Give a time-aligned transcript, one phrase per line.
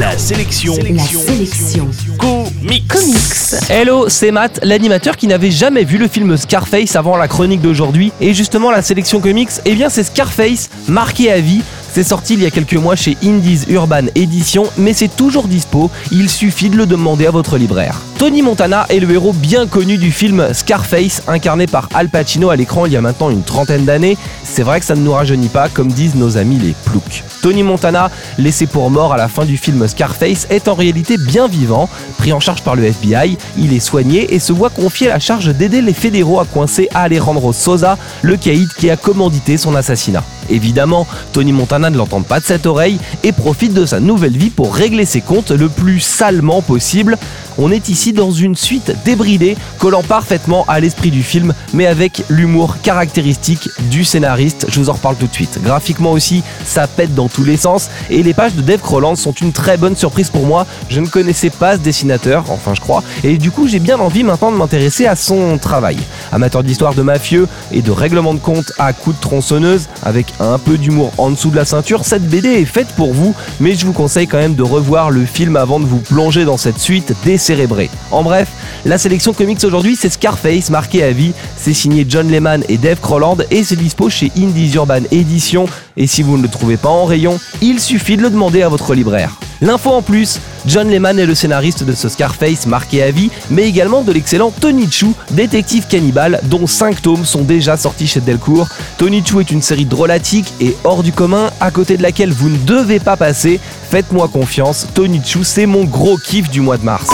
[0.00, 0.74] La sélection.
[0.76, 1.86] La sélection.
[2.18, 2.88] Comics.
[2.88, 3.68] Comics.
[3.68, 8.10] Hello, c'est Matt, l'animateur qui n'avait jamais vu le film Scarface avant la chronique d'aujourd'hui.
[8.18, 11.60] Et justement, la sélection comics, eh bien c'est Scarface, marqué à vie.
[11.92, 15.90] C'est sorti il y a quelques mois chez Indies Urban Edition, mais c'est toujours dispo,
[16.12, 18.00] il suffit de le demander à votre libraire.
[18.16, 22.56] Tony Montana est le héros bien connu du film Scarface, incarné par Al Pacino à
[22.56, 24.16] l'écran il y a maintenant une trentaine d'années.
[24.44, 27.24] C'est vrai que ça ne nous rajeunit pas, comme disent nos amis les ploucs.
[27.42, 31.48] Tony Montana, laissé pour mort à la fin du film Scarface, est en réalité bien
[31.48, 31.88] vivant.
[32.18, 35.48] Pris en charge par le FBI, il est soigné et se voit confier la charge
[35.48, 40.22] d'aider les fédéraux à coincer Alejandro Sosa, le caïd qui a commandité son assassinat.
[40.50, 44.50] Évidemment, Tony Montana ne l'entend pas de cette oreille et profite de sa nouvelle vie
[44.50, 47.16] pour régler ses comptes le plus salement possible.
[47.58, 52.22] On est ici dans une suite débridée, collant parfaitement à l'esprit du film, mais avec
[52.28, 54.66] l'humour caractéristique du scénariste.
[54.68, 55.58] Je vous en reparle tout de suite.
[55.62, 59.32] Graphiquement aussi, ça pète dans tous les sens, et les pages de Dave Crowland sont
[59.32, 60.66] une très bonne surprise pour moi.
[60.88, 64.22] Je ne connaissais pas ce dessinateur, enfin je crois, et du coup j'ai bien envie
[64.22, 65.98] maintenant de m'intéresser à son travail.
[66.32, 70.58] Amateur d'histoire de mafieux et de règlement de compte à coups de tronçonneuse, avec un
[70.58, 73.86] peu d'humour en dessous de la ceinture, cette BD est faite pour vous, mais je
[73.86, 77.14] vous conseille quand même de revoir le film avant de vous plonger dans cette suite
[77.24, 77.90] décérébrée.
[78.10, 78.48] En bref,
[78.84, 83.00] la sélection comics aujourd'hui c'est Scarface marqué à vie, c'est signé John Lehman et Dave
[83.00, 86.88] Crowland et c'est dispo chez Indies Urban Edition et si vous ne le trouvez pas
[86.88, 89.38] en rayon, il suffit de le demander à votre libraire.
[89.62, 93.68] L'info en plus, John Lehman est le scénariste de ce Scarface marqué à vie, mais
[93.68, 98.68] également de l'excellent Tony Chu, détective cannibale, dont 5 tomes sont déjà sortis chez Delcourt.
[98.96, 102.48] Tony Chu est une série drôlatique et hors du commun, à côté de laquelle vous
[102.48, 103.58] ne devez pas passer.
[103.90, 107.10] Faites-moi confiance, Tony Chu, c'est mon gros kiff du mois de mars.